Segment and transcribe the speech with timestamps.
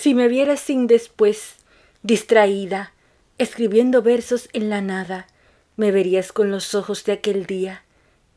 [0.00, 1.56] Si me vieras sin después,
[2.04, 2.92] distraída,
[3.36, 5.26] escribiendo versos en la nada,
[5.74, 7.82] me verías con los ojos de aquel día,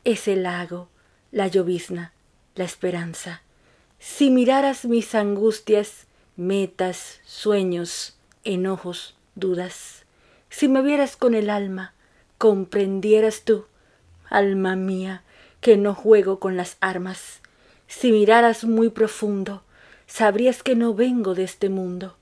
[0.02, 0.88] ese lago,
[1.30, 2.14] la llovizna,
[2.56, 3.42] la esperanza.
[4.00, 10.04] Si miraras mis angustias, metas, sueños, enojos, dudas,
[10.50, 11.94] si me vieras con el alma,
[12.38, 13.66] comprendieras tú,
[14.28, 15.22] alma mía,
[15.60, 17.40] que no juego con las armas.
[17.86, 19.62] Si miraras muy profundo,
[20.12, 22.16] sabrías que no vengo de este mundo.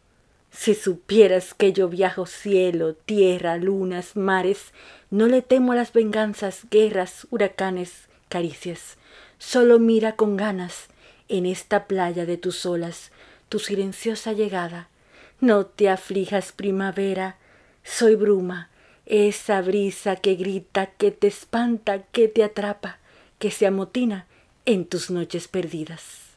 [0.52, 4.72] Si supieras que yo viajo cielo, tierra, lunas, mares,
[5.10, 8.96] no le temo a las venganzas, guerras, huracanes, caricias.
[9.38, 10.86] Solo mira con ganas
[11.28, 13.10] en esta playa de tus olas
[13.48, 14.88] tu silenciosa llegada.
[15.40, 17.38] No te aflijas, primavera,
[17.82, 18.70] soy bruma,
[19.04, 22.98] esa brisa que grita, que te espanta, que te atrapa,
[23.40, 24.26] que se amotina
[24.64, 26.29] en tus noches perdidas.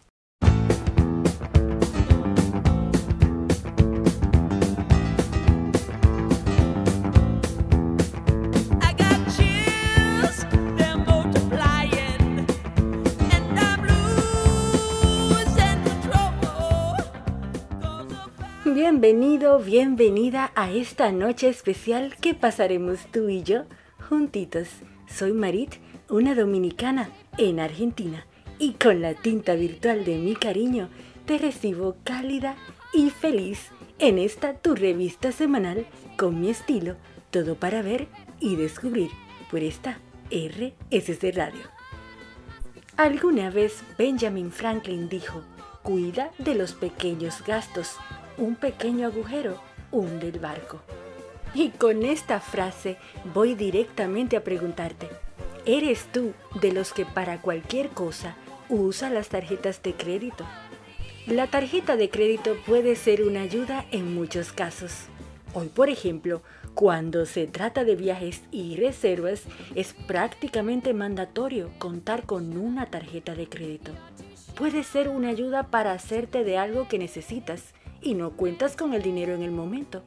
[19.03, 23.63] Bienvenido, bienvenida a esta noche especial que pasaremos tú y yo
[24.07, 24.69] juntitos.
[25.07, 25.73] Soy Marit,
[26.07, 28.25] una dominicana en Argentina,
[28.59, 30.87] y con la tinta virtual de mi cariño
[31.25, 32.55] te recibo cálida
[32.93, 35.85] y feliz en esta tu revista semanal
[36.17, 36.95] con mi estilo,
[37.29, 38.07] todo para ver
[38.39, 39.11] y descubrir
[39.51, 39.99] por esta
[40.31, 41.63] RSC Radio.
[42.95, 45.41] Alguna vez Benjamin Franklin dijo,
[45.81, 47.97] cuida de los pequeños gastos
[48.37, 49.59] un pequeño agujero
[49.91, 50.81] hunde el barco.
[51.53, 52.97] Y con esta frase
[53.33, 55.07] voy directamente a preguntarte,
[55.65, 58.35] ¿eres tú de los que para cualquier cosa
[58.69, 60.45] usa las tarjetas de crédito?
[61.27, 65.05] La tarjeta de crédito puede ser una ayuda en muchos casos.
[65.53, 66.41] Hoy, por ejemplo,
[66.73, 69.43] cuando se trata de viajes y reservas,
[69.75, 73.91] es prácticamente mandatorio contar con una tarjeta de crédito.
[74.55, 79.01] Puede ser una ayuda para hacerte de algo que necesitas y no cuentas con el
[79.01, 80.03] dinero en el momento,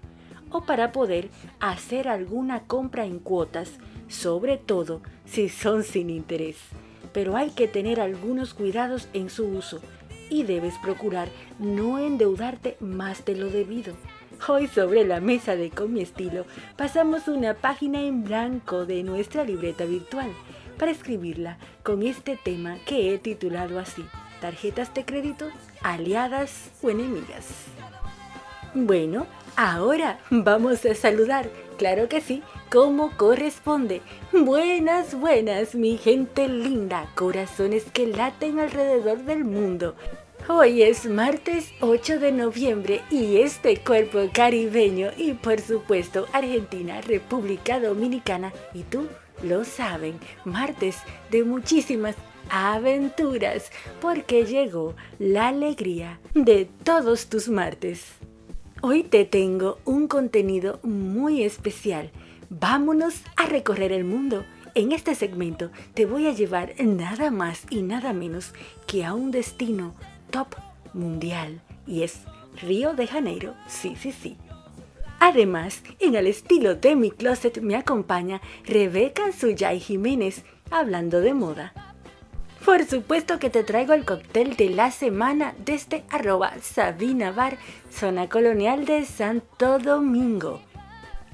[0.51, 1.31] o para poder
[1.61, 3.73] hacer alguna compra en cuotas,
[4.09, 6.57] sobre todo si son sin interés.
[7.13, 9.81] Pero hay que tener algunos cuidados en su uso
[10.29, 13.95] y debes procurar no endeudarte más de lo debido.
[14.49, 16.45] Hoy sobre la mesa de Con mi estilo
[16.77, 20.31] pasamos una página en blanco de nuestra libreta virtual
[20.79, 24.05] para escribirla con este tema que he titulado así,
[24.41, 25.49] tarjetas de crédito,
[25.83, 27.47] aliadas o enemigas.
[28.75, 29.27] Bueno,
[29.57, 31.49] ahora vamos a saludar,
[31.79, 34.03] claro que sí, como corresponde.
[34.33, 39.95] Buenas, buenas, mi gente linda, corazones que laten alrededor del mundo.
[40.49, 47.81] Hoy es martes 8 de noviembre y este cuerpo caribeño y por supuesto Argentina, República
[47.81, 49.09] Dominicana y tú
[49.43, 50.99] lo saben, martes
[51.33, 52.15] de muchísimas
[52.51, 53.71] aventuras
[54.01, 58.13] porque llegó la alegría de todos tus martes.
[58.83, 62.11] Hoy te tengo un contenido muy especial.
[62.51, 64.45] Vámonos a recorrer el mundo.
[64.75, 68.53] En este segmento te voy a llevar nada más y nada menos
[68.87, 69.95] que a un destino
[70.31, 70.49] top
[70.93, 72.21] mundial y es
[72.61, 73.55] Río de Janeiro.
[73.67, 74.37] Sí, sí, sí.
[75.19, 81.73] Además, en el estilo de mi closet me acompaña Rebeca Suyay Jiménez hablando de moda.
[82.67, 87.59] Por supuesto que te traigo el cóctel de la semana desde arroba Sabina Bar,
[87.93, 90.61] zona colonial de Santo Domingo.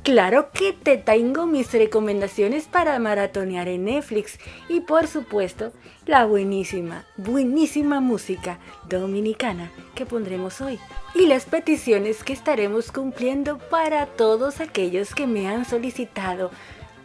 [0.03, 4.38] Claro que te tengo mis recomendaciones para maratonear en Netflix
[4.69, 5.72] y por supuesto
[6.04, 8.59] la buenísima, buenísima música
[8.91, 10.78] dominicana que pondremos hoy
[11.14, 16.50] y las peticiones que estaremos cumpliendo para todos aquellos que me han solicitado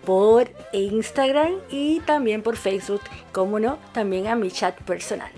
[0.08, 3.02] por Instagram y también por Facebook,
[3.34, 5.30] como no, también a mi chat personal.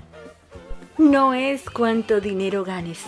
[0.95, 2.99] No es cuánto dinero ganes,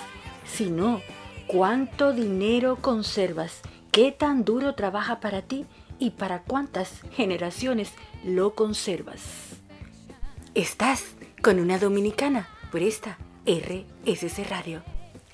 [0.43, 1.01] sino
[1.45, 3.61] cuánto dinero conservas,
[3.91, 5.67] qué tan duro trabaja para ti
[5.99, 7.93] y para cuántas generaciones
[8.25, 9.21] lo conservas.
[10.55, 11.13] Estás
[11.43, 14.81] con una dominicana por esta RSC Radio.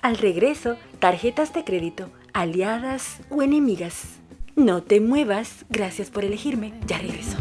[0.02, 4.18] Al regreso, tarjetas de crédito, aliadas o enemigas.
[4.58, 7.36] No te muevas, gracias por elegirme, ya regreso.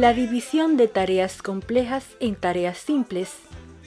[0.00, 3.34] La división de tareas complejas en tareas simples,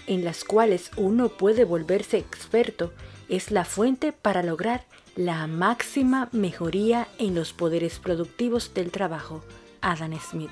[0.06, 2.94] en las cuales uno puede volverse experto,
[3.30, 9.44] es la fuente para lograr la máxima mejoría en los poderes productivos del trabajo.
[9.82, 10.52] Adam Smith.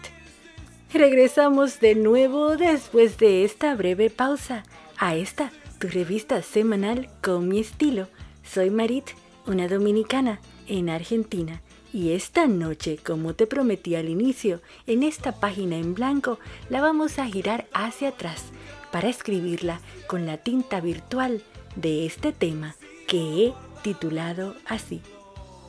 [0.91, 4.63] Regresamos de nuevo después de esta breve pausa
[4.97, 8.07] a esta, tu revista semanal con mi estilo.
[8.41, 9.11] Soy Marit,
[9.45, 11.61] una dominicana en Argentina.
[11.93, 16.39] Y esta noche, como te prometí al inicio, en esta página en blanco
[16.69, 18.45] la vamos a girar hacia atrás
[18.91, 21.43] para escribirla con la tinta virtual
[21.75, 22.75] de este tema
[23.07, 23.53] que he
[23.83, 25.01] titulado así,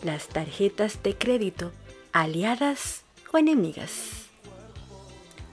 [0.04, 1.72] las tarjetas de crédito,
[2.12, 3.02] aliadas
[3.32, 4.28] o enemigas.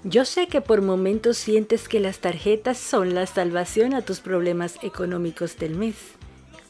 [0.04, 4.78] Yo sé que por momentos sientes que las tarjetas son la salvación a tus problemas
[4.82, 5.96] económicos del mes,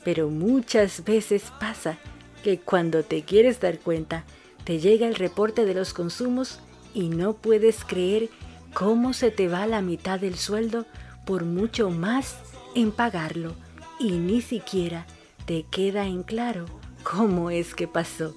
[0.04, 2.00] pero muchas veces pasa
[2.44, 4.24] que cuando te quieres dar cuenta,
[4.64, 6.60] te llega el reporte de los consumos
[6.94, 8.30] y no puedes creer
[8.74, 10.86] cómo se te va la mitad del sueldo
[11.26, 12.38] por mucho más
[12.76, 13.56] en pagarlo
[14.00, 15.06] y ni siquiera
[15.46, 16.66] te queda en claro
[17.04, 18.36] cómo es que pasó.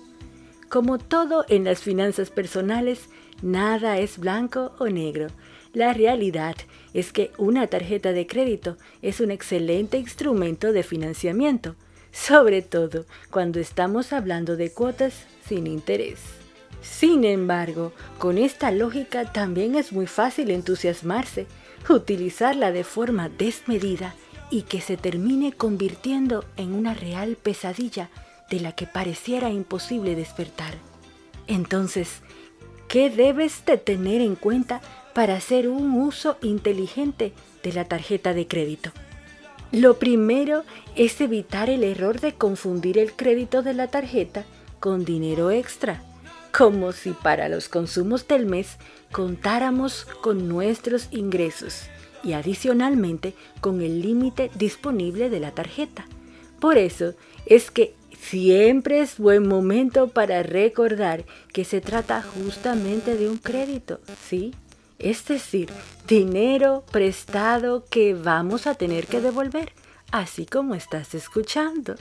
[0.68, 3.08] Como todo en las finanzas personales,
[3.42, 5.28] nada es blanco o negro.
[5.74, 6.56] La realidad
[6.94, 11.76] es que una tarjeta de crédito es un excelente instrumento de financiamiento,
[12.12, 15.14] sobre todo cuando estamos hablando de cuotas
[15.46, 16.20] sin interés.
[16.82, 21.46] Sin embargo, con esta lógica también es muy fácil entusiasmarse,
[21.88, 24.14] utilizarla de forma desmedida
[24.50, 28.10] y que se termine convirtiendo en una real pesadilla
[28.50, 30.74] de la que pareciera imposible despertar.
[31.46, 32.20] Entonces,
[32.88, 34.80] ¿qué debes de tener en cuenta
[35.14, 37.32] para hacer un uso inteligente
[37.62, 38.92] de la tarjeta de crédito?
[39.72, 40.64] Lo primero
[40.96, 44.44] es evitar el error de confundir el crédito de la tarjeta
[44.80, 46.02] con dinero extra,
[46.52, 48.76] como si para los consumos del mes
[49.12, 51.84] contáramos con nuestros ingresos
[52.22, 53.32] y adicionalmente
[53.62, 56.04] con el límite disponible de la tarjeta.
[56.60, 57.14] Por eso
[57.46, 64.00] es que siempre es buen momento para recordar que se trata justamente de un crédito,
[64.28, 64.52] ¿sí?
[65.02, 65.68] Es decir,
[66.06, 69.72] dinero prestado que vamos a tener que devolver,
[70.12, 71.96] así como estás escuchando.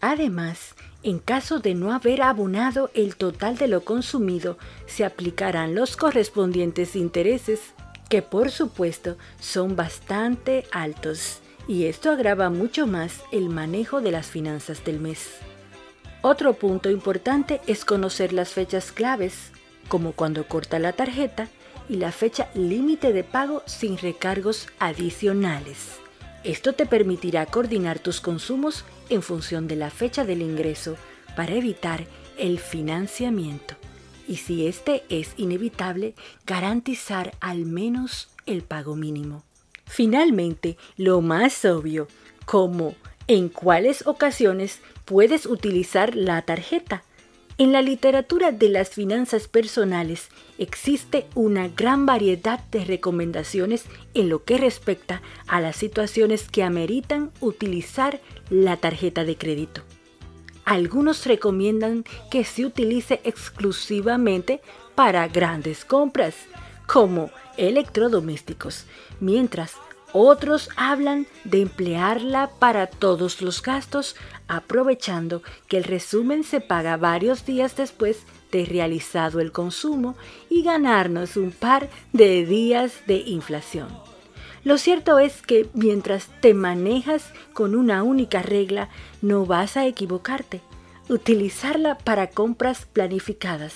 [0.00, 4.56] Además, en caso de no haber abonado el total de lo consumido,
[4.86, 7.60] se aplicarán los correspondientes intereses
[8.08, 14.28] que por supuesto son bastante altos y esto agrava mucho más el manejo de las
[14.28, 15.28] finanzas del mes.
[16.22, 19.50] Otro punto importante es conocer las fechas claves,
[19.88, 21.48] como cuando corta la tarjeta
[21.88, 25.98] y la fecha límite de pago sin recargos adicionales.
[26.44, 30.96] Esto te permitirá coordinar tus consumos en función de la fecha del ingreso
[31.36, 32.04] para evitar
[32.38, 33.76] el financiamiento
[34.28, 36.14] y si este es inevitable,
[36.46, 39.44] garantizar al menos el pago mínimo.
[39.84, 42.08] Finalmente, lo más obvio,
[42.44, 42.94] como
[43.28, 47.04] en cuáles ocasiones puedes utilizar la tarjeta.
[47.58, 54.44] En la literatura de las finanzas personales existe una gran variedad de recomendaciones en lo
[54.44, 58.20] que respecta a las situaciones que ameritan utilizar
[58.50, 59.80] la tarjeta de crédito.
[60.66, 64.60] Algunos recomiendan que se utilice exclusivamente
[64.94, 66.34] para grandes compras,
[66.86, 68.84] como electrodomésticos,
[69.18, 69.76] mientras
[70.12, 74.16] otros hablan de emplearla para todos los gastos,
[74.48, 80.16] aprovechando que el resumen se paga varios días después de realizado el consumo
[80.48, 83.88] y ganarnos un par de días de inflación.
[84.64, 88.88] Lo cierto es que mientras te manejas con una única regla,
[89.22, 90.60] no vas a equivocarte.
[91.08, 93.74] Utilizarla para compras planificadas.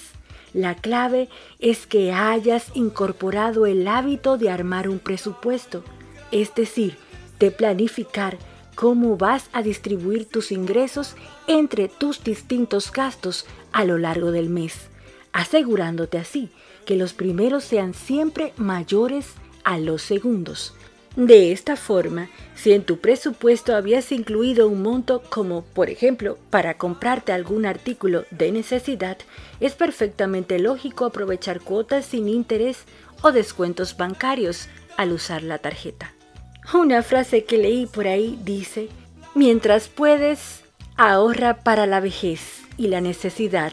[0.52, 1.28] La clave
[1.60, 5.84] es que hayas incorporado el hábito de armar un presupuesto,
[6.32, 6.96] es decir,
[7.38, 8.38] de planificar
[8.74, 11.14] cómo vas a distribuir tus ingresos
[11.46, 14.74] entre tus distintos gastos a lo largo del mes,
[15.32, 16.50] asegurándote así
[16.86, 19.26] que los primeros sean siempre mayores
[19.64, 20.74] a los segundos
[21.16, 26.74] de esta forma, si en tu presupuesto habías incluido un monto como, por ejemplo, para
[26.78, 29.18] comprarte algún artículo de necesidad,
[29.58, 32.84] es perfectamente lógico aprovechar cuotas sin interés
[33.22, 36.14] o descuentos bancarios al usar la tarjeta.
[36.72, 38.88] Una frase que leí por ahí dice,
[39.34, 40.62] mientras puedes,
[40.96, 43.72] ahorra para la vejez y la necesidad,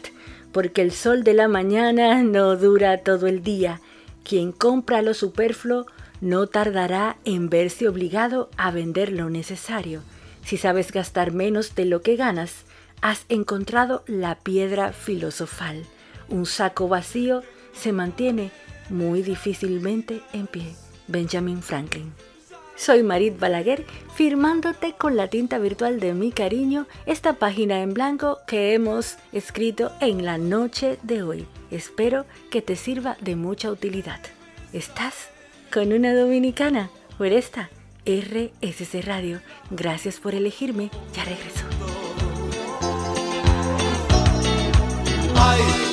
[0.52, 3.80] porque el sol de la mañana no dura todo el día.
[4.24, 5.86] Quien compra lo superfluo
[6.20, 10.02] no tardará en verse obligado a vender lo necesario.
[10.44, 12.64] Si sabes gastar menos de lo que ganas,
[13.00, 15.84] has encontrado la piedra filosofal.
[16.28, 17.42] Un saco vacío
[17.72, 18.50] se mantiene
[18.90, 20.74] muy difícilmente en pie.
[21.06, 22.12] Benjamin Franklin.
[22.78, 28.38] Soy Marit Balaguer, firmándote con la tinta virtual de mi cariño esta página en blanco
[28.46, 31.46] que hemos escrito en la noche de hoy.
[31.72, 34.20] Espero que te sirva de mucha utilidad.
[34.72, 35.28] ¿Estás
[35.72, 36.88] con una dominicana?
[37.18, 37.68] Por esta
[38.06, 39.40] RSC Radio.
[39.72, 40.90] Gracias por elegirme.
[41.14, 41.64] Ya regreso.
[45.34, 45.87] Hay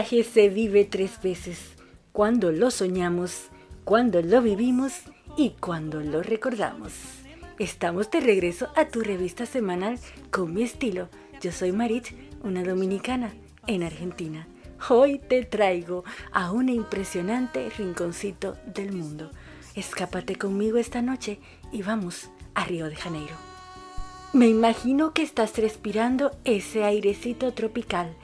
[0.00, 1.58] viaje se vive tres veces,
[2.12, 3.48] cuando lo soñamos,
[3.84, 4.94] cuando lo vivimos
[5.36, 6.94] y cuando lo recordamos.
[7.58, 9.98] Estamos de regreso a tu revista semanal
[10.30, 11.10] con mi estilo.
[11.42, 12.06] Yo soy Marit,
[12.42, 13.34] una dominicana
[13.66, 14.48] en Argentina.
[14.88, 16.02] Hoy te traigo
[16.32, 19.30] a un impresionante rinconcito del mundo.
[19.74, 21.40] Escápate conmigo esta noche
[21.72, 23.34] y vamos a Río de Janeiro.
[24.32, 28.16] Me imagino que estás respirando ese airecito tropical.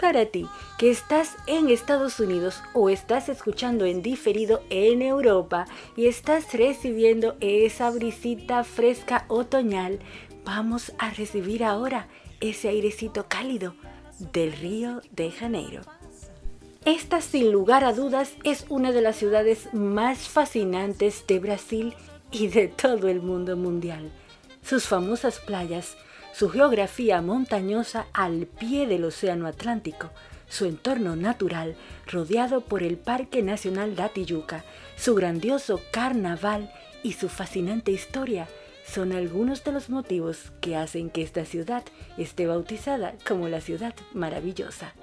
[0.00, 0.46] Para ti,
[0.78, 7.36] que estás en Estados Unidos o estás escuchando en diferido en Europa y estás recibiendo
[7.40, 9.98] esa brisita fresca otoñal,
[10.42, 12.08] vamos a recibir ahora
[12.40, 13.74] ese airecito cálido
[14.32, 15.82] del Río de Janeiro.
[16.86, 21.94] Esta sin lugar a dudas es una de las ciudades más fascinantes de Brasil
[22.32, 24.10] y de todo el mundo mundial.
[24.62, 25.98] Sus famosas playas,
[26.32, 30.10] su geografía montañosa al pie del Océano Atlántico,
[30.48, 34.64] su entorno natural rodeado por el Parque Nacional da Tijuca,
[34.96, 36.72] su grandioso carnaval
[37.02, 38.48] y su fascinante historia
[38.84, 41.84] son algunos de los motivos que hacen que esta ciudad
[42.18, 44.94] esté bautizada como la ciudad maravillosa.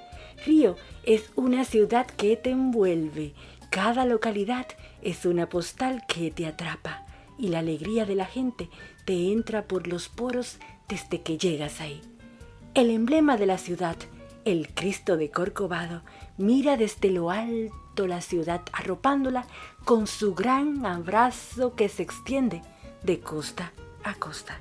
[0.45, 3.33] Río es una ciudad que te envuelve.
[3.69, 4.67] Cada localidad
[5.01, 7.05] es una postal que te atrapa
[7.37, 8.69] y la alegría de la gente
[9.05, 12.01] te entra por los poros desde que llegas ahí.
[12.73, 13.95] El emblema de la ciudad,
[14.45, 16.03] el Cristo de Corcovado,
[16.37, 19.45] mira desde lo alto la ciudad arropándola
[19.83, 22.61] con su gran abrazo que se extiende
[23.03, 24.59] de costa a costa.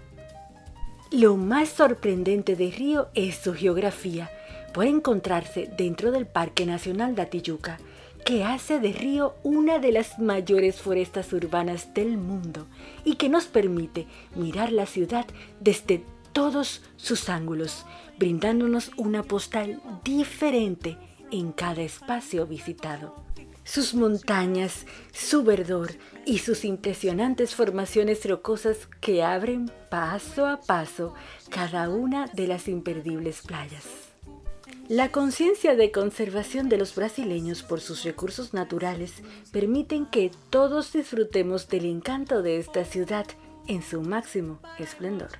[1.11, 4.30] Lo más sorprendente de Río es su geografía.
[4.75, 7.78] Puede encontrarse dentro del Parque Nacional de Atijuca,
[8.25, 12.66] que hace de Río una de las mayores forestas urbanas del mundo
[13.04, 15.26] y que nos permite mirar la ciudad
[15.61, 16.02] desde
[16.37, 17.87] todos sus ángulos,
[18.19, 20.99] brindándonos una postal diferente
[21.31, 23.25] en cada espacio visitado.
[23.64, 25.93] Sus montañas, su verdor
[26.26, 31.14] y sus impresionantes formaciones rocosas que abren paso a paso
[31.49, 33.85] cada una de las imperdibles playas.
[34.90, 41.69] La conciencia de conservación de los brasileños por sus recursos naturales permiten que todos disfrutemos
[41.69, 43.26] del encanto de esta ciudad
[43.69, 45.31] en su máximo esplendor.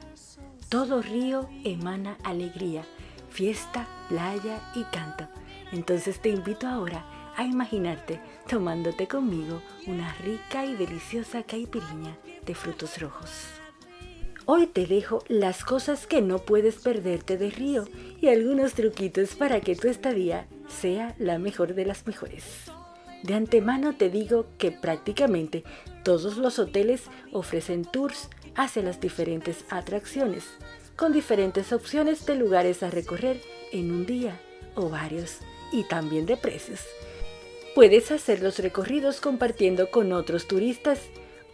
[0.69, 2.85] Todo río emana alegría,
[3.31, 5.29] fiesta, playa y canto.
[5.71, 7.07] Entonces te invito ahora
[7.37, 13.31] a imaginarte tomándote conmigo una rica y deliciosa caipiriña de frutos rojos.
[14.45, 17.85] Hoy te dejo las cosas que no puedes perderte de Río
[18.21, 22.45] y algunos truquitos para que tu estadía sea la mejor de las mejores.
[23.23, 25.63] De antemano te digo que prácticamente
[26.03, 30.45] todos los hoteles ofrecen tours hacia las diferentes atracciones,
[30.97, 33.41] con diferentes opciones de lugares a recorrer
[33.73, 34.41] en un día
[34.75, 35.39] o varios,
[35.73, 36.81] y también de precios.
[37.75, 41.01] Puedes hacer los recorridos compartiendo con otros turistas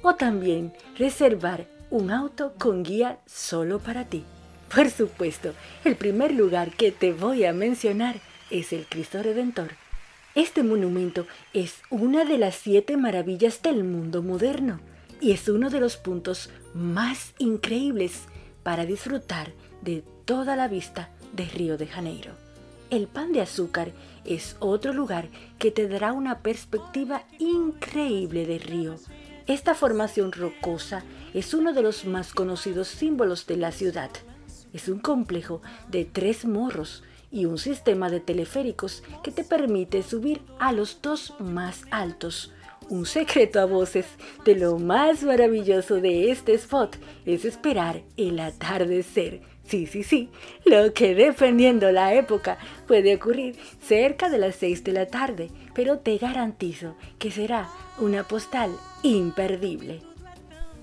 [0.03, 4.25] o también reservar un auto con guía solo para ti.
[4.73, 5.53] Por supuesto,
[5.85, 8.17] el primer lugar que te voy a mencionar
[8.51, 9.73] es el Cristo Redentor.
[10.35, 14.81] Este monumento es una de las siete maravillas del mundo moderno
[15.23, 18.23] y es uno de los puntos más increíbles
[18.65, 22.33] para disfrutar de toda la vista de Río de Janeiro.
[22.91, 23.93] El pan de azúcar
[24.25, 28.97] es otro lugar que te dará una perspectiva increíble de Río.
[29.47, 34.11] Esta formación rocosa es uno de los más conocidos símbolos de la ciudad.
[34.73, 40.43] Es un complejo de tres morros y un sistema de teleféricos que te permite subir
[40.59, 42.53] a los dos más altos,
[42.93, 44.05] un secreto a voces
[44.45, 49.41] de lo más maravilloso de este spot es esperar el atardecer.
[49.65, 50.29] Sí, sí, sí,
[50.67, 56.01] lo que dependiendo la época puede ocurrir cerca de las 6 de la tarde, pero
[56.01, 58.71] te garantizo que será una postal
[59.03, 60.03] imperdible.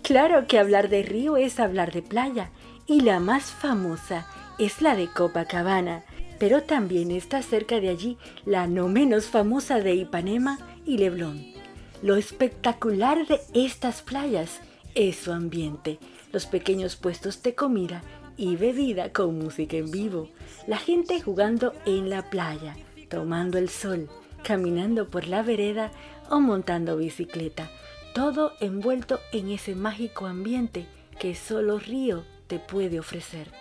[0.01, 2.49] Claro que hablar de río es hablar de playa,
[2.87, 4.25] y la más famosa
[4.57, 6.05] es la de Copacabana,
[6.39, 11.58] pero también está cerca de allí la no menos famosa de Ipanema y Leblon.
[12.01, 14.61] Lo espectacular de estas playas
[14.95, 15.99] es su ambiente,
[16.31, 18.03] los pequeños puestos de comida
[18.37, 20.29] y bebida con música en vivo,
[20.65, 22.77] la gente jugando en la playa,
[23.09, 24.07] tomando el sol,
[24.43, 25.91] caminando por la vereda
[26.29, 27.69] o montando bicicleta,
[28.13, 30.85] todo envuelto en ese mágico ambiente
[31.19, 33.51] que solo Río te puede ofrecer.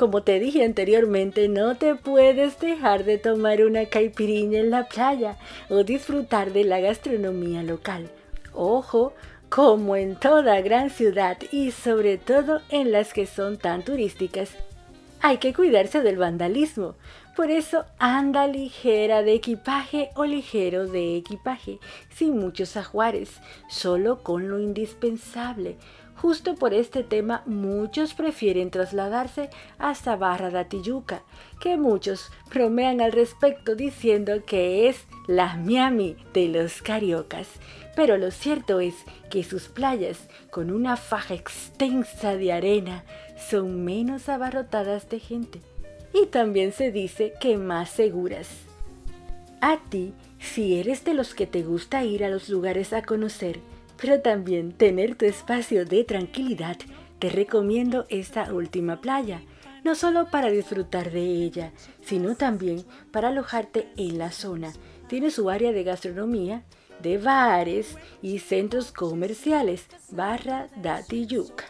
[0.00, 5.36] Como te dije anteriormente, no te puedes dejar de tomar una caipiriña en la playa
[5.68, 8.08] o disfrutar de la gastronomía local.
[8.54, 9.12] Ojo,
[9.50, 14.56] como en toda gran ciudad y sobre todo en las que son tan turísticas,
[15.20, 16.94] hay que cuidarse del vandalismo.
[17.36, 21.78] Por eso anda ligera de equipaje o ligero de equipaje,
[22.14, 23.32] sin muchos ajuares,
[23.68, 25.76] solo con lo indispensable
[26.20, 29.48] Justo por este tema muchos prefieren trasladarse
[29.78, 31.22] hasta Barra da Tijuca,
[31.62, 37.48] que muchos bromean al respecto diciendo que es la Miami de los cariocas.
[37.96, 38.96] Pero lo cierto es
[39.30, 43.02] que sus playas, con una faja extensa de arena,
[43.48, 45.62] son menos abarrotadas de gente.
[46.12, 48.46] Y también se dice que más seguras.
[49.62, 53.60] A ti, si eres de los que te gusta ir a los lugares a conocer,
[54.00, 56.76] pero también tener tu espacio de tranquilidad,
[57.18, 59.42] te recomiendo esta última playa,
[59.84, 64.72] no solo para disfrutar de ella, sino también para alojarte en la zona.
[65.08, 66.64] Tiene su área de gastronomía,
[67.02, 71.64] de bares y centros comerciales, barra da Tijuca.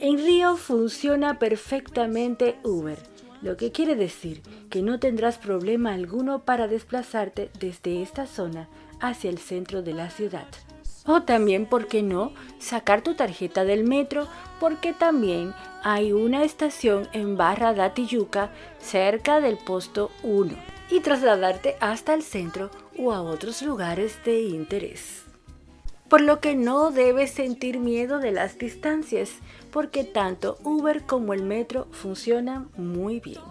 [0.00, 2.98] En Río funciona perfectamente Uber,
[3.40, 8.68] lo que quiere decir que no tendrás problema alguno para desplazarte desde esta zona
[9.00, 10.48] hacia el centro de la ciudad.
[11.06, 14.26] O también, ¿por qué no?, sacar tu tarjeta del metro,
[14.58, 20.54] porque también hay una estación en Barra da Tijuca cerca del posto 1
[20.90, 25.24] y trasladarte hasta el centro o a otros lugares de interés.
[26.08, 29.30] Por lo que no debes sentir miedo de las distancias,
[29.70, 33.42] porque tanto Uber como el metro funcionan muy bien.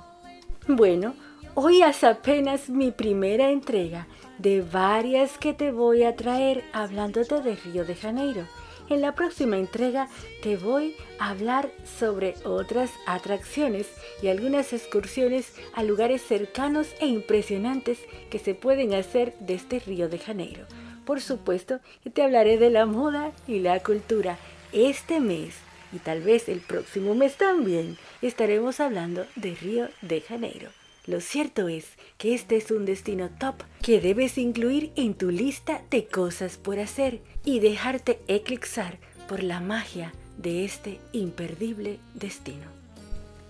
[0.68, 1.14] Bueno,
[1.56, 4.08] hoy es apenas mi primera entrega
[4.44, 8.46] de varias que te voy a traer hablándote de Río de Janeiro.
[8.90, 10.10] En la próxima entrega
[10.42, 13.88] te voy a hablar sobre otras atracciones
[14.22, 20.20] y algunas excursiones a lugares cercanos e impresionantes que se pueden hacer desde Río de
[20.20, 20.66] Janeiro.
[21.06, 24.38] Por supuesto que te hablaré de la moda y la cultura.
[24.74, 25.56] Este mes
[25.94, 30.70] y tal vez el próximo mes también estaremos hablando de Río de Janeiro.
[31.06, 31.86] Lo cierto es
[32.18, 36.80] que este es un destino top que debes incluir en tu lista de cosas por
[36.80, 42.66] hacer y dejarte eclipsar por la magia de este imperdible destino.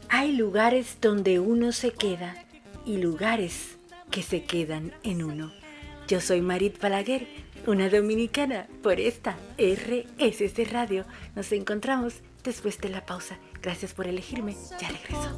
[0.10, 2.36] Hay lugares donde uno se queda
[2.84, 3.78] y lugares
[4.10, 5.52] que se quedan en uno.
[6.08, 7.28] Yo soy Marit Palaguer,
[7.68, 11.06] una dominicana por esta RSS Radio.
[11.36, 13.38] Nos encontramos después de la pausa.
[13.62, 14.56] Gracias por elegirme.
[14.82, 15.30] Ya regreso.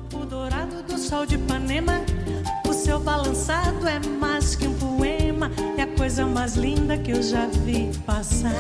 [2.86, 7.48] Seu balançado é mais que um poema, é a coisa mais linda que eu já
[7.48, 8.54] vi passar.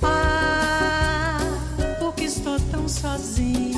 [0.00, 1.40] Ah,
[1.98, 3.75] porque estou tão sozinho.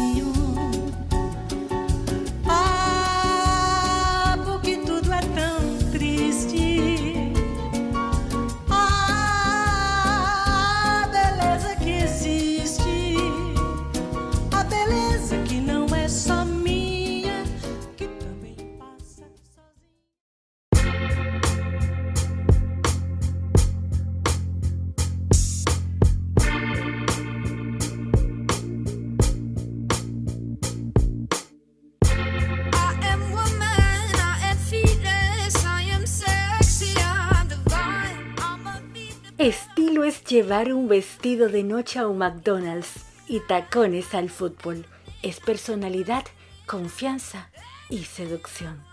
[40.28, 44.84] Llevar un vestido de noche a un McDonald's y tacones al fútbol.
[45.22, 46.24] Es personalidad,
[46.66, 47.50] confianza
[47.88, 48.84] y seducción.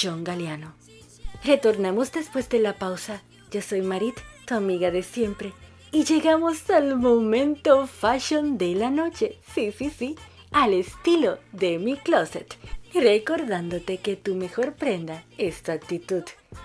[0.00, 0.74] John Galeano.
[1.44, 3.22] Retornamos después de la pausa.
[3.52, 5.52] Yo soy Marit, tu amiga de siempre.
[5.92, 9.38] Y llegamos al momento fashion de la noche.
[9.54, 10.16] Sí, sí, sí.
[10.50, 12.56] Al estilo de mi closet.
[12.92, 16.24] Recordándote que tu mejor prenda es tu actitud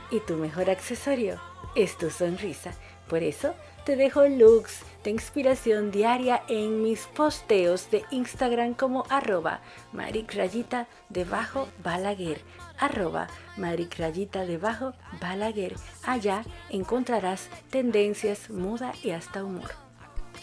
[0.10, 1.40] y tu mejor accesorio
[1.76, 2.74] es tu sonrisa.
[3.08, 3.54] Por eso
[3.86, 9.62] te dejo looks de inspiración diaria en mis posteos de Instagram como arroba
[9.94, 12.42] maricrayita debajo balaguer
[12.80, 15.76] arroba maricrayita debajo balaguer.
[16.04, 19.72] Allá encontrarás tendencias, moda y hasta humor.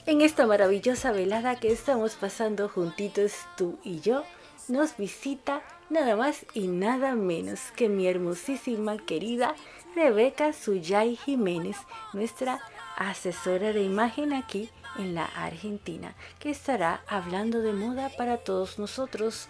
[0.07, 4.24] En esta maravillosa velada que estamos pasando juntitos tú y yo,
[4.68, 9.55] nos visita nada más y nada menos que mi hermosísima querida
[9.94, 11.76] Rebeca Suyay Jiménez,
[12.14, 12.61] nuestra
[12.96, 19.48] asesora de imagen aquí en la Argentina, que estará hablando de moda para todos nosotros.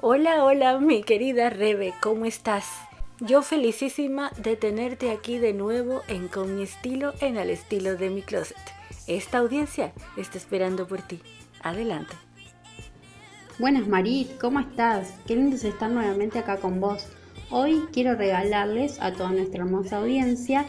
[0.00, 2.66] Hola, hola, mi querida Rebe, ¿cómo estás?
[3.20, 8.10] Yo felicísima de tenerte aquí de nuevo en Con mi estilo en el estilo de
[8.10, 8.56] mi closet.
[9.06, 11.20] Esta audiencia está esperando por ti.
[11.62, 12.14] Adelante.
[13.58, 15.14] Buenas Marit, ¿cómo estás?
[15.26, 17.06] Qué lindo es estar nuevamente acá con vos.
[17.50, 20.66] Hoy quiero regalarles a toda nuestra hermosa audiencia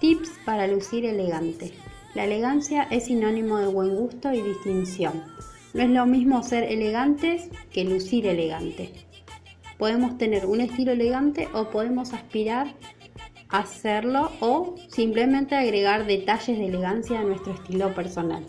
[0.00, 1.72] tips para lucir elegante.
[2.14, 5.24] La elegancia es sinónimo de buen gusto y distinción.
[5.74, 8.92] No es lo mismo ser elegantes que lucir elegante.
[9.78, 12.74] Podemos tener un estilo elegante o podemos aspirar
[13.50, 18.44] a hacerlo o simplemente agregar detalles de elegancia a nuestro estilo personal.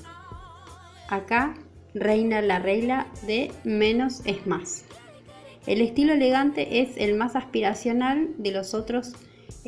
[1.10, 1.56] Acá
[1.94, 4.86] reina la regla de menos es más.
[5.66, 9.14] El estilo elegante es el más aspiracional de los otros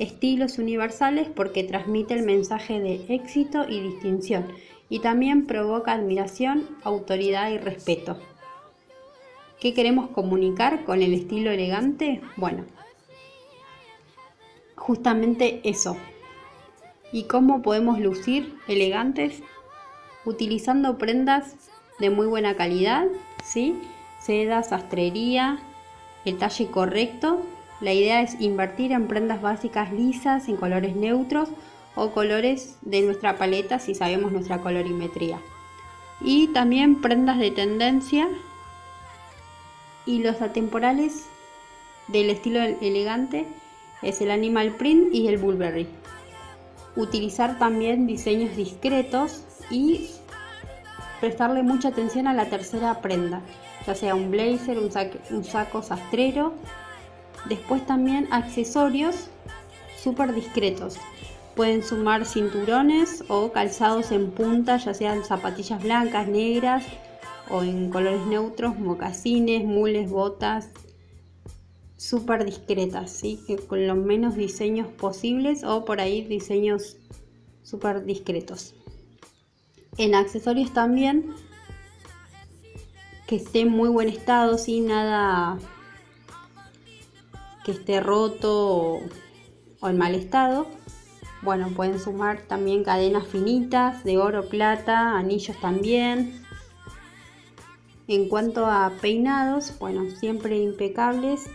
[0.02, 4.48] estilos universales porque transmite el mensaje de éxito y distinción
[4.90, 8.18] y también provoca admiración, autoridad y respeto.
[9.60, 12.22] ¿Qué queremos comunicar con el estilo elegante?
[12.38, 12.64] Bueno,
[14.76, 15.98] justamente eso.
[17.12, 19.44] ¿Y cómo podemos lucir elegantes?
[20.26, 21.56] Utilizando prendas
[22.00, 23.08] de muy buena calidad,
[23.44, 23.76] ¿sí?
[24.22, 25.60] Seda, sastrería,
[26.26, 27.42] el talle correcto.
[27.82, 31.50] La idea es invertir en prendas básicas lisas, en colores neutros
[31.96, 35.40] o colores de nuestra paleta si sabemos nuestra colorimetría.
[36.22, 38.28] Y también prendas de tendencia
[40.06, 41.26] y los atemporales
[42.08, 43.46] del estilo elegante
[44.02, 45.88] es el animal print y el bulberry.
[46.96, 50.10] Utilizar también diseños discretos y
[51.20, 53.42] prestarle mucha atención a la tercera prenda,
[53.86, 54.90] ya sea un blazer, un,
[55.32, 56.54] un saco sastrero.
[57.48, 59.30] Después también accesorios
[60.02, 60.98] súper discretos.
[61.56, 66.86] Pueden sumar cinturones o calzados en punta, ya sean zapatillas blancas, negras
[67.50, 70.70] o en colores neutros, mocasines, mules, botas,
[71.98, 73.40] súper discretas, ¿sí?
[73.68, 76.98] con los menos diseños posibles o por ahí diseños
[77.62, 78.74] súper discretos.
[79.98, 81.36] En accesorios también
[83.28, 85.60] que esté en muy buen estado, sin nada
[87.72, 89.02] esté roto o,
[89.80, 90.68] o en mal estado.
[91.42, 96.44] Bueno, pueden sumar también cadenas finitas de oro, plata, anillos también.
[98.08, 101.50] En cuanto a peinados, bueno, siempre impecables.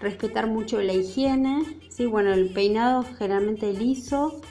[0.00, 1.78] Respetar mucho la higiene.
[1.88, 4.42] Sí, bueno, el peinado generalmente liso,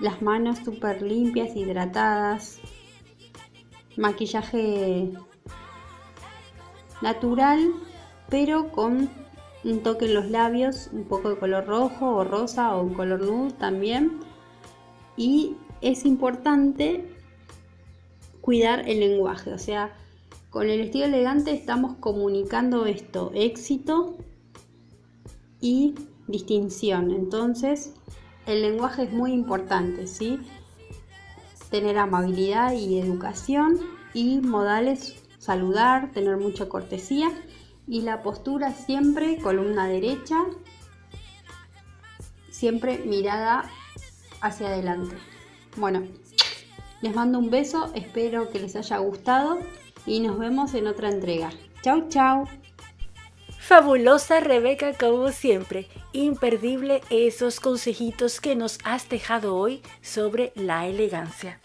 [0.00, 2.58] las manos súper limpias, hidratadas,
[3.98, 5.12] maquillaje
[7.02, 7.74] natural,
[8.30, 9.10] pero con
[9.64, 13.22] un toque en los labios, un poco de color rojo o rosa o un color
[13.22, 14.20] nude también.
[15.16, 17.04] Y es importante
[18.40, 19.94] cuidar el lenguaje, o sea,
[20.50, 24.16] con el estilo elegante estamos comunicando esto, éxito
[25.60, 25.94] y
[26.28, 27.10] distinción.
[27.10, 27.94] Entonces,
[28.46, 30.38] el lenguaje es muy importante, ¿sí?
[31.70, 33.80] Tener amabilidad y educación
[34.12, 37.30] y modales, saludar, tener mucha cortesía
[37.86, 40.36] y la postura siempre columna derecha,
[42.50, 43.70] siempre mirada
[44.40, 45.16] hacia adelante.
[45.76, 46.06] Bueno,
[47.02, 49.58] les mando un beso, espero que les haya gustado
[50.06, 51.50] y nos vemos en otra entrega.
[51.82, 52.48] Chau, chau.
[53.58, 55.88] Fabulosa Rebeca como siempre.
[56.12, 61.60] Imperdible esos consejitos que nos has dejado hoy sobre la elegancia.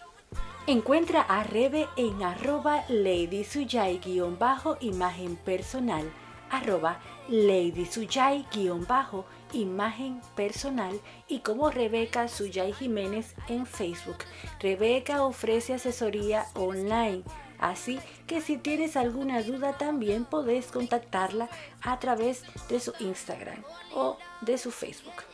[0.66, 6.12] Encuentra a Rebe en arroba ladysuyay-bajo imagen personal,
[6.50, 14.18] arroba ladysuyay-bajo imagen personal y como Rebeca Suyay Jiménez en Facebook.
[14.60, 17.24] Rebeca ofrece asesoría online
[17.60, 21.50] Así que si tienes alguna duda también podés contactarla
[21.82, 23.62] a través de su Instagram
[23.94, 25.24] o de su Facebook.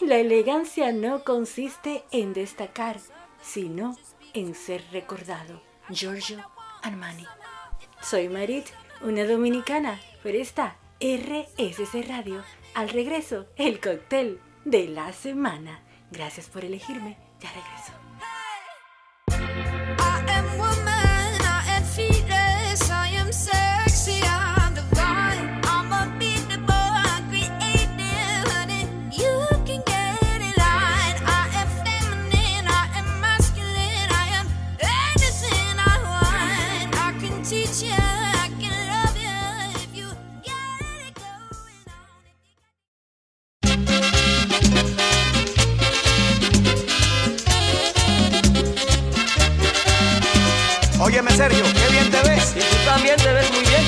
[0.00, 2.96] La elegancia no consiste en destacar,
[3.40, 4.17] sino en
[4.54, 5.60] ser recordado.
[5.90, 6.38] Giorgio
[6.82, 7.26] Armani.
[8.02, 8.66] Soy Marit,
[9.00, 12.42] una dominicana, pero esta RSC Radio.
[12.74, 15.80] Al regreso, el cóctel de la semana.
[16.10, 17.16] Gracias por elegirme.
[17.40, 18.07] Ya regreso.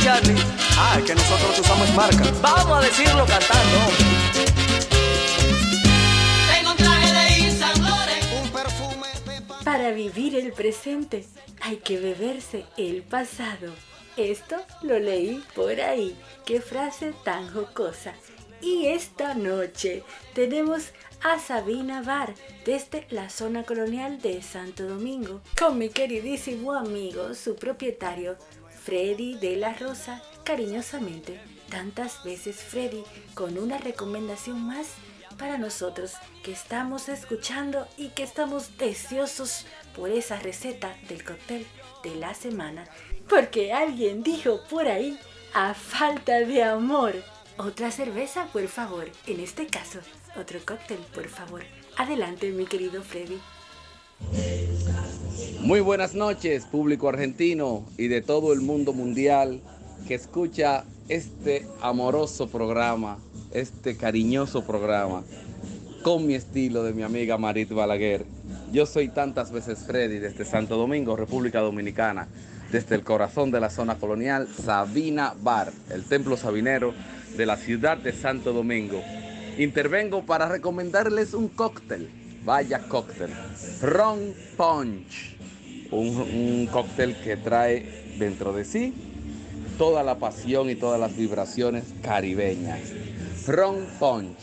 [0.02, 0.34] Charlie.
[0.78, 2.22] Ah, es que nosotros usamos marca.
[2.40, 3.76] Vamos a decirlo cantando.
[3.78, 4.04] hombre.
[6.54, 8.24] Tengo un traje de Yves Saint Laurent.
[8.42, 11.26] Un perfume de pa- Para vivir el presente
[11.60, 13.72] hay que beberse el pasado.
[14.16, 16.16] Esto lo leí por ahí.
[16.44, 18.14] Qué frase tan jocosa.
[18.62, 20.02] Y esta noche
[20.34, 20.82] tenemos
[21.22, 22.34] a Sabina Bar
[22.66, 28.36] desde la zona colonial de Santo Domingo con mi queridísimo amigo, su propietario,
[28.84, 31.40] Freddy de la Rosa, cariñosamente.
[31.68, 34.88] Tantas veces Freddy con una recomendación más
[35.38, 41.66] para nosotros que estamos escuchando y que estamos deseosos por esa receta del cóctel
[42.02, 42.86] de la semana.
[43.28, 45.18] Porque alguien dijo por ahí,
[45.54, 47.14] a falta de amor.
[47.56, 49.10] Otra cerveza, por favor.
[49.26, 50.00] En este caso,
[50.36, 51.62] otro cóctel, por favor.
[51.96, 53.38] Adelante, mi querido Freddy.
[55.60, 59.60] Muy buenas noches, público argentino y de todo el mundo mundial
[60.08, 63.18] que escucha este amoroso programa,
[63.52, 65.22] este cariñoso programa,
[66.02, 68.24] con mi estilo de mi amiga Marit Balaguer.
[68.72, 72.28] Yo soy tantas veces Freddy desde Santo Domingo, República Dominicana,
[72.72, 76.94] desde el corazón de la zona colonial, Sabina Bar, el templo sabinero
[77.36, 79.02] de la ciudad de Santo Domingo.
[79.58, 82.08] Intervengo para recomendarles un cóctel,
[82.44, 83.30] vaya cóctel,
[83.80, 85.36] Ron Punch,
[85.90, 88.94] un, cóctel que trae dentro de sí
[89.78, 92.80] toda la pasión y todas las vibraciones caribeñas.
[93.46, 94.36] Ron Punch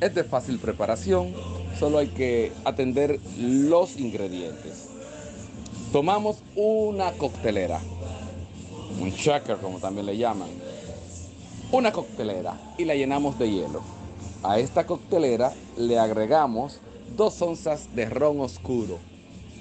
[0.00, 1.32] es de fácil preparación,
[1.78, 4.88] solo hay que atender los ingredientes.
[5.92, 7.80] Tomamos una coctelera,
[9.00, 10.48] un shaker como también le llaman,
[11.72, 13.82] una coctelera y la llenamos de hielo.
[14.42, 16.80] A esta coctelera le agregamos
[17.16, 18.98] dos onzas de ron oscuro,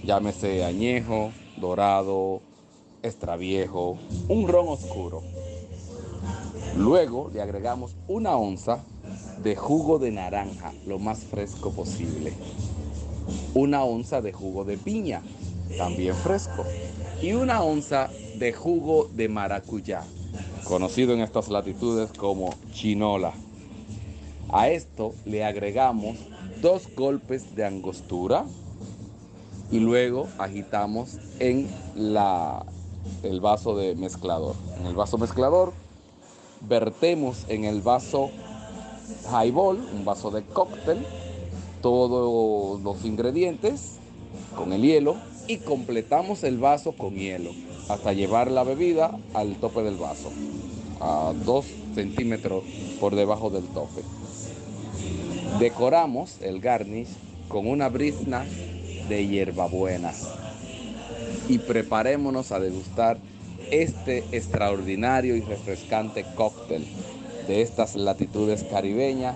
[0.04, 2.42] llámese añejo, dorado,
[3.04, 5.22] extraviejo, un ron oscuro.
[6.76, 8.84] Luego le agregamos una onza
[9.44, 12.34] de jugo de naranja, lo más fresco posible.
[13.54, 15.22] Una onza de jugo de piña,
[15.78, 16.66] también fresco.
[17.22, 20.04] Y una onza de jugo de maracuyá,
[20.64, 23.34] conocido en estas latitudes como chinola.
[24.50, 26.18] A esto le agregamos
[26.64, 28.46] dos golpes de angostura
[29.70, 32.66] y luego agitamos en la,
[33.22, 34.56] el vaso de mezclador.
[34.80, 35.74] En el vaso mezclador
[36.62, 38.32] vertemos en el vaso
[39.30, 41.06] highball, un vaso de cóctel,
[41.82, 43.98] todos los ingredientes
[44.56, 47.52] con el hielo y completamos el vaso con hielo
[47.90, 50.32] hasta llevar la bebida al tope del vaso,
[51.02, 52.64] a 2 centímetros
[53.02, 54.02] por debajo del tope.
[55.60, 57.10] Decoramos el garnish
[57.48, 58.46] con una brizna
[59.08, 60.12] de hierbabuena
[61.48, 63.18] y preparémonos a degustar
[63.72, 66.86] este extraordinario y refrescante cóctel
[67.48, 69.36] de estas latitudes caribeñas,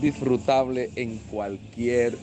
[0.00, 2.16] disfrutable en cualquier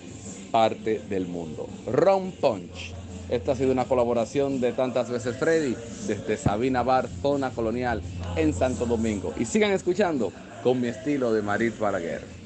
[0.51, 1.67] parte del mundo.
[1.85, 2.93] Ron Punch.
[3.29, 5.75] Esta ha sido una colaboración de tantas veces Freddy
[6.07, 8.01] desde Sabina Bar, zona colonial
[8.35, 9.33] en Santo Domingo.
[9.37, 12.40] Y sigan escuchando con mi estilo de Marit Balaguer.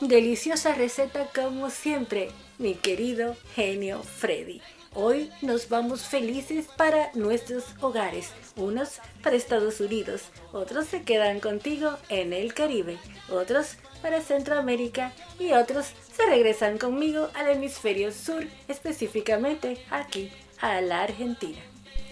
[0.00, 2.28] Deliciosa receta como siempre,
[2.58, 4.60] mi querido genio Freddy.
[4.92, 11.96] Hoy nos vamos felices para nuestros hogares, unos para Estados Unidos, otros se quedan contigo
[12.10, 12.98] en el Caribe,
[13.30, 20.30] otros para Centroamérica y otros se regresan conmigo al hemisferio sur, específicamente aquí
[20.60, 21.58] a la Argentina.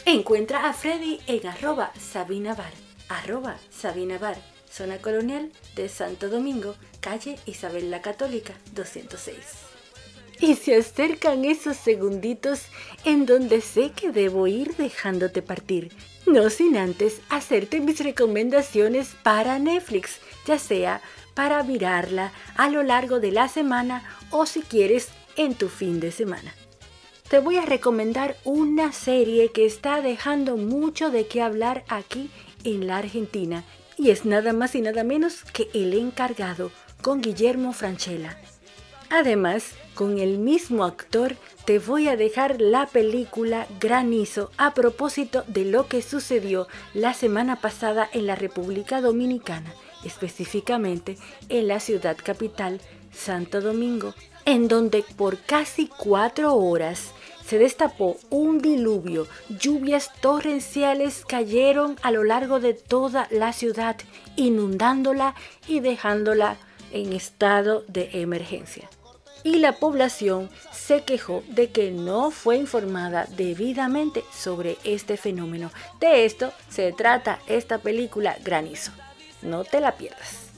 [0.06, 2.72] Encuentra a Freddy en arroba Sabinabar,
[3.10, 4.36] arroba Sabinabar,
[4.70, 9.36] zona colonial de Santo Domingo, calle Isabel la Católica 206.
[10.40, 12.62] Y se acercan esos segunditos
[13.04, 15.92] en donde sé que debo ir dejándote partir.
[16.24, 21.02] No sin antes hacerte mis recomendaciones para Netflix, ya sea
[21.34, 26.10] para mirarla a lo largo de la semana o si quieres en tu fin de
[26.10, 26.54] semana.
[27.28, 32.30] Te voy a recomendar una serie que está dejando mucho de qué hablar aquí
[32.64, 33.62] en la Argentina
[33.98, 36.70] y es nada más y nada menos que El encargado
[37.04, 38.34] con Guillermo Franchella.
[39.10, 41.36] Además, con el mismo actor
[41.66, 47.60] te voy a dejar la película Granizo a propósito de lo que sucedió la semana
[47.60, 51.18] pasada en la República Dominicana, específicamente
[51.50, 52.80] en la ciudad capital,
[53.12, 54.14] Santo Domingo,
[54.46, 57.12] en donde por casi cuatro horas
[57.44, 63.96] se destapó un diluvio, lluvias torrenciales cayeron a lo largo de toda la ciudad,
[64.36, 65.34] inundándola
[65.68, 66.56] y dejándola
[66.94, 68.88] en estado de emergencia
[69.44, 75.70] y la población se quejó de que no fue informada debidamente sobre este fenómeno.
[76.00, 78.90] De esto se trata esta película Granizo.
[79.42, 80.48] No te la pierdas.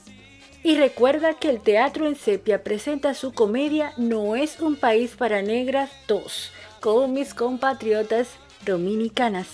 [0.63, 5.43] Y recuerda que el Teatro en Sepia presenta su comedia No es un país para
[5.43, 8.29] negras 2 con mis compatriotas
[8.65, 9.49] dominicanas.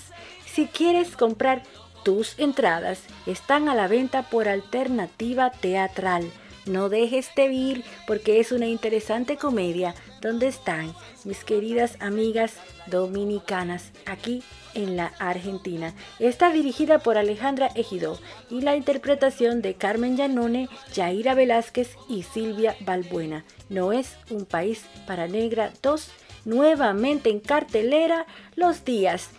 [0.46, 1.62] Si quieres comprar
[2.02, 6.30] tus entradas, están a la venta por alternativa teatral
[6.66, 10.94] no dejes de ir porque es una interesante comedia donde están
[11.24, 12.54] mis queridas amigas
[12.86, 14.42] dominicanas aquí
[14.74, 15.94] en la Argentina.
[16.18, 18.18] Está dirigida por Alejandra Ejido
[18.50, 23.44] y la interpretación de Carmen Llanone, Yaira Velázquez y Silvia Balbuena.
[23.68, 26.08] No es un país para negra 2,
[26.44, 29.30] nuevamente en cartelera los días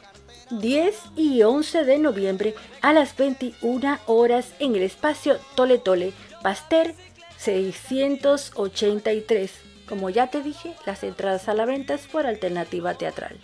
[0.52, 6.94] 10 y 11 de noviembre a las 21 horas en el espacio Tole Tole, Pasteur
[7.44, 9.52] 683.
[9.88, 13.38] Como ya te dije, las entradas a la venta es por alternativa teatral.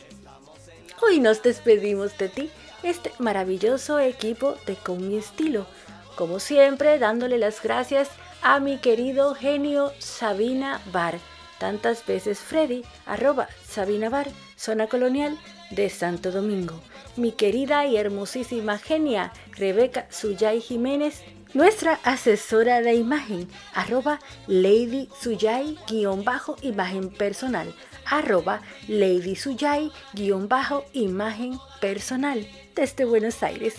[1.02, 2.50] Hoy nos despedimos de ti,
[2.82, 5.68] este maravilloso equipo de Con mi estilo.
[6.16, 8.10] Como siempre, dándole las gracias
[8.42, 11.20] a mi querido genio Sabina Bar.
[11.58, 15.38] Tantas veces Freddy, arroba Sabina Bar, zona colonial
[15.72, 16.80] de Santo Domingo.
[17.18, 21.22] Mi querida y hermosísima genia Rebeca Suyay Jiménez
[21.54, 27.74] nuestra asesora de imagen, arroba Lady Suyay, guion bajo, imagen personal,
[28.06, 33.76] arroba Lady Suyay, guion bajo, imagen personal, desde Buenos Aires.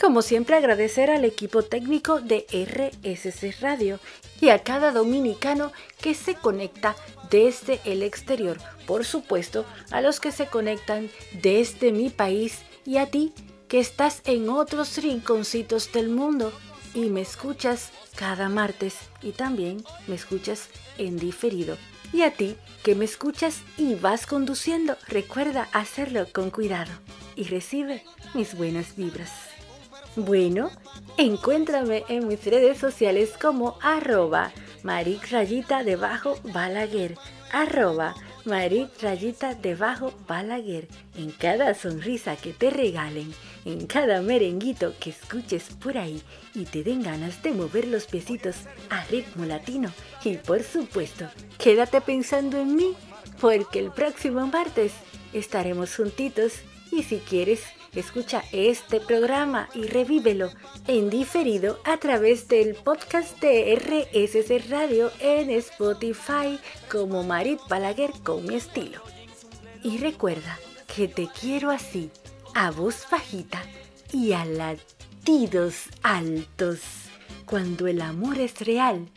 [0.00, 4.00] Como siempre agradecer al equipo técnico de RSC Radio
[4.40, 6.96] y a cada dominicano que se conecta
[7.30, 8.58] desde el exterior.
[8.86, 13.32] Por supuesto, a los que se conectan desde mi país y a ti
[13.68, 16.52] que estás en otros rinconcitos del mundo
[16.94, 21.76] y me escuchas cada martes y también me escuchas en diferido.
[22.12, 26.92] Y a ti que me escuchas y vas conduciendo, recuerda hacerlo con cuidado
[27.34, 29.32] y recibe mis buenas vibras.
[30.16, 30.70] Bueno,
[31.16, 34.52] encuéntrame en mis redes sociales como arroba
[34.84, 37.16] maric rayita debajo balaguer,
[37.50, 40.88] arroba maric rayita debajo balaguer.
[41.16, 43.32] En cada sonrisa que te regalen,
[43.64, 46.22] en cada merenguito que escuches por ahí
[46.54, 48.56] y te den ganas de mover los piecitos
[48.90, 49.90] a ritmo latino.
[50.24, 51.28] Y por supuesto,
[51.58, 52.94] quédate pensando en mí,
[53.40, 54.92] porque el próximo martes
[55.32, 56.54] estaremos juntitos
[56.90, 57.62] y si quieres,
[57.96, 60.50] escucha este programa y revívelo
[60.86, 66.58] en diferido a través del podcast de RSC Radio en Spotify
[66.90, 69.00] como Marit Balaguer con mi estilo.
[69.82, 70.58] Y recuerda
[70.94, 72.10] que te quiero así,
[72.54, 73.62] a voz bajita
[74.12, 76.80] y a latidos altos.
[77.46, 79.08] Cuando el amor es real,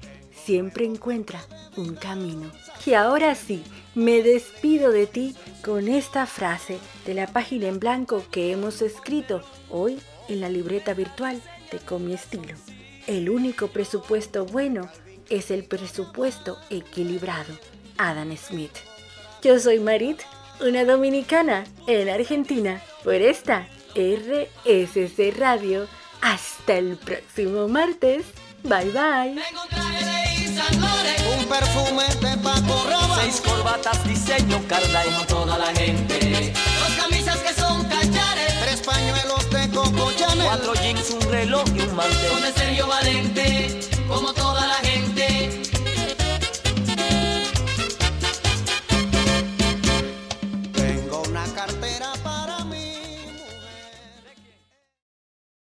[0.45, 1.41] siempre encuentra
[1.75, 2.51] un camino.
[2.85, 3.63] Y ahora sí,
[3.95, 9.41] me despido de ti con esta frase de la página en blanco que hemos escrito
[9.69, 9.99] hoy
[10.29, 11.41] en la libreta virtual
[11.71, 12.55] de Con mi estilo.
[13.07, 14.89] El único presupuesto bueno
[15.29, 17.57] es el presupuesto equilibrado.
[17.97, 18.75] Adam Smith.
[19.41, 20.21] Yo soy Marit,
[20.61, 25.87] una dominicana en Argentina, por esta RSC Radio.
[26.21, 28.25] Hasta el próximo martes.
[28.63, 29.86] Bye bye.
[30.57, 33.21] Un Un perfume de Paco Rabanne.
[33.21, 35.05] Seis corbatas diseño Carday.
[35.11, 36.53] como toda la gente.
[36.79, 40.45] Dos camisas que son cachares, Tres pañuelos de Coco Chanel.
[40.47, 42.41] Cuatro jeans, un reloj y un mantel.
[42.41, 45.66] de Sergio Valente, como toda la gente.